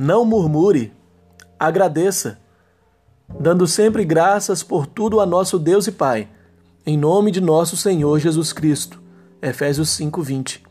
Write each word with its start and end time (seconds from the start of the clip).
Não 0.00 0.24
murmure, 0.24 0.92
agradeça, 1.58 2.38
dando 3.28 3.66
sempre 3.66 4.04
graças 4.04 4.62
por 4.62 4.86
tudo 4.86 5.18
a 5.18 5.26
nosso 5.26 5.58
Deus 5.58 5.88
e 5.88 5.90
Pai, 5.90 6.28
em 6.86 6.96
nome 6.96 7.32
de 7.32 7.40
nosso 7.40 7.76
Senhor 7.76 8.20
Jesus 8.20 8.52
Cristo. 8.52 9.02
Efésios 9.42 9.88
5:20. 9.88 10.62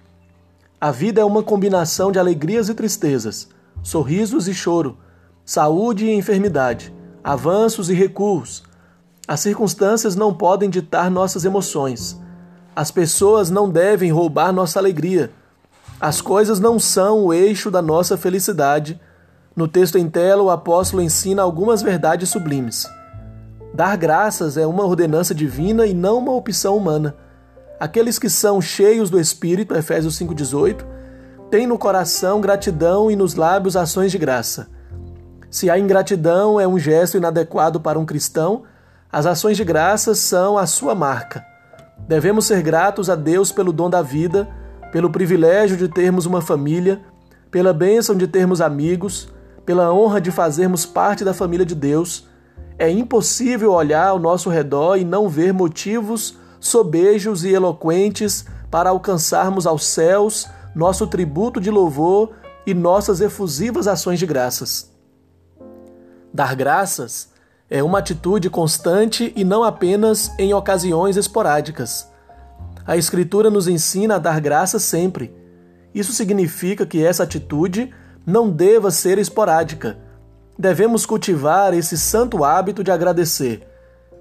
A 0.79 0.91
vida 0.91 1.19
é 1.19 1.25
uma 1.25 1.43
combinação 1.43 2.09
de 2.09 2.17
alegrias 2.17 2.69
e 2.69 2.73
tristezas, 2.73 3.49
sorrisos 3.83 4.47
e 4.47 4.53
choro, 4.53 4.97
saúde 5.43 6.05
e 6.05 6.13
enfermidade, 6.13 6.95
avanços 7.21 7.89
e 7.89 7.93
recuos. 7.93 8.63
As 9.27 9.41
circunstâncias 9.41 10.15
não 10.15 10.33
podem 10.33 10.69
ditar 10.69 11.11
nossas 11.11 11.43
emoções. 11.43 12.17
As 12.73 12.91
pessoas 12.91 13.49
não 13.49 13.69
devem 13.69 14.09
roubar 14.09 14.53
nossa 14.53 14.79
alegria. 14.79 15.33
As 15.99 16.21
coisas 16.21 16.61
não 16.61 16.79
são 16.79 17.25
o 17.25 17.33
eixo 17.33 17.69
da 17.69 17.81
nossa 17.81 18.15
felicidade. 18.15 18.97
No 19.57 19.67
texto 19.67 19.97
em 19.97 20.07
tela, 20.07 20.43
o 20.43 20.51
apóstolo 20.51 21.01
ensina 21.01 21.41
algumas 21.41 21.81
verdades 21.81 22.29
sublimes. 22.29 22.87
Dar 23.73 23.97
graças 23.97 24.55
é 24.55 24.67
uma 24.67 24.85
ordenança 24.85 25.33
divina 25.33 25.87
e 25.87 25.95
não 25.95 26.19
uma 26.19 26.31
opção 26.31 26.77
humana. 26.77 27.15
Aqueles 27.79 28.19
que 28.19 28.29
são 28.29 28.61
cheios 28.61 29.09
do 29.09 29.19
Espírito, 29.19 29.75
Efésios 29.75 30.19
5,18, 30.19 30.85
têm 31.49 31.65
no 31.65 31.75
coração 31.75 32.39
gratidão 32.39 33.09
e 33.09 33.15
nos 33.15 33.33
lábios 33.33 33.75
ações 33.75 34.11
de 34.11 34.19
graça. 34.19 34.67
Se 35.49 35.71
a 35.71 35.79
ingratidão 35.79 36.59
é 36.59 36.67
um 36.67 36.77
gesto 36.77 37.17
inadequado 37.17 37.79
para 37.79 37.97
um 37.97 38.05
cristão, 38.05 38.61
as 39.11 39.25
ações 39.25 39.57
de 39.57 39.63
graça 39.63 40.13
são 40.13 40.55
a 40.55 40.67
sua 40.67 40.93
marca. 40.93 41.43
Devemos 42.07 42.45
ser 42.45 42.61
gratos 42.61 43.09
a 43.09 43.15
Deus 43.15 43.51
pelo 43.51 43.73
dom 43.73 43.89
da 43.89 44.03
vida, 44.03 44.47
pelo 44.91 45.09
privilégio 45.09 45.75
de 45.75 45.87
termos 45.87 46.27
uma 46.27 46.41
família, 46.41 47.01
pela 47.49 47.73
bênção 47.73 48.15
de 48.15 48.27
termos 48.27 48.61
amigos, 48.61 49.35
pela 49.67 49.93
honra 49.93 50.21
de 50.21 50.31
fazermos 50.31 50.85
parte 50.85 51.25
da 51.25 51.33
família 51.33 51.65
de 51.65 51.75
Deus. 51.75 52.25
É 52.79 52.89
impossível 52.89 53.73
olhar 53.73 54.07
ao 54.07 54.17
nosso 54.17 54.49
redor 54.49 54.95
e 54.95 55.03
não 55.03 55.27
ver 55.27 55.53
motivos 55.53 56.37
sobejos 56.57 57.43
e 57.43 57.49
eloquentes 57.49 58.45
para 58.71 58.91
alcançarmos 58.91 59.67
aos 59.67 59.85
céus 59.85 60.47
nosso 60.73 61.05
tributo 61.05 61.59
de 61.59 61.69
louvor 61.69 62.31
e 62.65 62.73
nossas 62.73 63.19
efusivas 63.19 63.89
ações 63.89 64.19
de 64.19 64.25
graças. 64.25 64.89
Dar 66.33 66.55
graças 66.55 67.29
é 67.69 67.83
uma 67.83 67.99
atitude 67.99 68.49
constante 68.49 69.33
e 69.35 69.43
não 69.43 69.65
apenas 69.65 70.31
em 70.39 70.53
ocasiões 70.53 71.17
esporádicas. 71.17 72.09
A 72.85 72.95
Escritura 72.95 73.49
nos 73.49 73.67
ensina 73.67 74.15
a 74.15 74.19
dar 74.19 74.39
graça 74.39 74.79
sempre. 74.79 75.35
Isso 75.93 76.13
significa 76.13 76.85
que 76.85 77.03
essa 77.03 77.23
atitude 77.23 77.93
não 78.27 78.49
deva 78.49 78.91
ser 78.91 79.17
esporádica. 79.17 79.97
Devemos 80.59 81.05
cultivar 81.05 81.73
esse 81.73 81.97
santo 81.97 82.43
hábito 82.43 82.83
de 82.83 82.91
agradecer, 82.91 83.65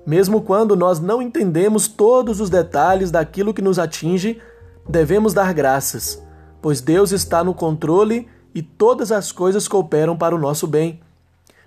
mesmo 0.06 0.42
quando 0.42 0.76
nós 0.76 1.00
não 1.00 1.20
entendemos 1.20 1.88
todos 1.88 2.40
os 2.40 2.48
detalhes 2.48 3.10
daquilo 3.10 3.52
que 3.52 3.60
nos 3.60 3.76
atinge, 3.76 4.40
devemos 4.88 5.34
dar 5.34 5.52
graças, 5.52 6.22
pois 6.62 6.80
Deus 6.80 7.10
está 7.10 7.42
no 7.42 7.52
controle 7.52 8.28
e 8.54 8.62
todas 8.62 9.10
as 9.10 9.32
coisas 9.32 9.66
cooperam 9.66 10.16
para 10.16 10.36
o 10.36 10.38
nosso 10.38 10.68
bem. 10.68 11.00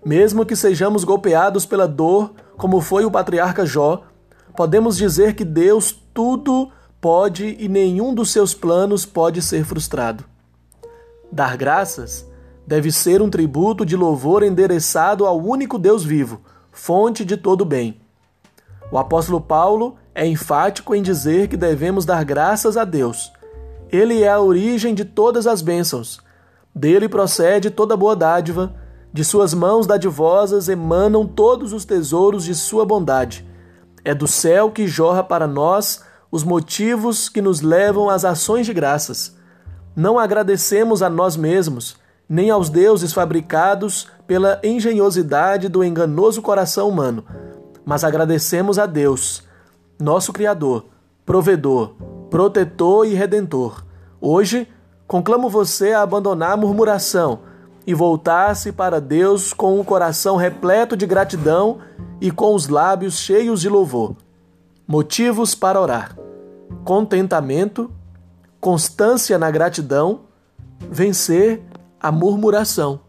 Mesmo 0.05 0.45
que 0.45 0.55
sejamos 0.55 1.03
golpeados 1.03 1.65
pela 1.65 1.89
dor, 1.89 2.31
como 2.55 2.79
foi 2.79 3.03
o 3.03 3.11
patriarca 3.11 3.65
Jó, 3.65 4.03
podemos 4.55 4.95
dizer 4.95 5.35
que 5.35 5.43
Deus 5.43 5.91
tudo 6.13 6.71
pode 7.01 7.57
e 7.59 7.67
nenhum 7.67 8.13
dos 8.13 8.31
seus 8.31 8.53
planos 8.53 9.05
pode 9.05 9.41
ser 9.41 9.65
frustrado. 9.65 10.28
Dar 11.31 11.57
graças 11.57 12.27
deve 12.65 12.91
ser 12.91 13.21
um 13.21 13.29
tributo 13.29 13.85
de 13.85 13.95
louvor 13.95 14.43
endereçado 14.43 15.25
ao 15.25 15.39
único 15.39 15.77
Deus 15.77 16.03
vivo, 16.03 16.41
fonte 16.71 17.25
de 17.25 17.37
todo 17.37 17.65
bem. 17.65 17.99
O 18.91 18.97
apóstolo 18.97 19.41
Paulo 19.41 19.95
é 20.13 20.25
enfático 20.25 20.93
em 20.95 21.01
dizer 21.01 21.47
que 21.47 21.57
devemos 21.57 22.05
dar 22.05 22.23
graças 22.23 22.77
a 22.77 22.83
Deus. 22.83 23.31
Ele 23.91 24.23
é 24.23 24.29
a 24.29 24.39
origem 24.39 24.93
de 24.93 25.05
todas 25.05 25.47
as 25.47 25.61
bênçãos. 25.61 26.19
Dele 26.73 27.09
procede 27.09 27.69
toda 27.69 27.97
boa 27.97 28.15
dádiva 28.15 28.73
de 29.11 29.25
suas 29.25 29.55
mãos 29.55 29.87
dadivosas 29.87 30.69
emanam 30.69 31.25
todos 31.25 31.73
os 31.73 31.83
tesouros 31.83 32.43
de 32.43 32.53
sua 32.53 32.85
bondade. 32.85 33.45
É 34.05 34.13
do 34.13 34.27
céu 34.27 34.69
que 34.69 34.87
jorra 34.87 35.23
para 35.23 35.47
nós 35.47 36.03
os 36.31 36.43
motivos 36.43 37.27
que 37.27 37.41
nos 37.41 37.61
levam 37.61 38.07
às 38.07 38.23
ações 38.23 38.67
de 38.67 38.73
graças. 38.73 39.35
Não 39.95 40.17
agradecemos 40.17 41.01
a 41.01 41.09
nós 41.09 41.35
mesmos, 41.35 41.97
nem 42.27 42.49
aos 42.49 42.69
deuses 42.69 43.11
fabricados 43.11 44.07
pela 44.27 44.59
engenhosidade 44.63 45.67
do 45.67 45.83
enganoso 45.83 46.41
coração 46.41 46.87
humano, 46.87 47.25
mas 47.83 48.03
agradecemos 48.03 48.77
a 48.77 48.85
Deus, 48.85 49.43
nosso 49.99 50.31
Criador, 50.31 50.85
provedor, 51.25 51.95
protetor 52.29 53.07
e 53.07 53.13
redentor. 53.13 53.83
Hoje, 54.21 54.67
conclamo 55.07 55.49
você 55.49 55.93
a 55.93 56.03
abandonar 56.03 56.51
a 56.51 56.57
murmuração 56.57 57.39
e 57.85 57.93
voltasse 57.95 58.71
para 58.71 59.01
Deus 59.01 59.51
com 59.51 59.79
o 59.79 59.83
coração 59.83 60.35
repleto 60.35 60.95
de 60.95 61.07
gratidão 61.07 61.79
e 62.21 62.29
com 62.29 62.53
os 62.53 62.67
lábios 62.67 63.17
cheios 63.17 63.61
de 63.61 63.69
louvor. 63.69 64.15
Motivos 64.87 65.55
para 65.55 65.81
orar: 65.81 66.15
contentamento, 66.83 67.89
constância 68.59 69.37
na 69.37 69.49
gratidão, 69.49 70.21
vencer 70.89 71.61
a 71.99 72.11
murmuração. 72.11 73.01